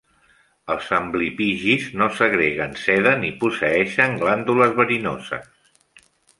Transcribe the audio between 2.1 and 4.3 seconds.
segreguen seda ni posseeixen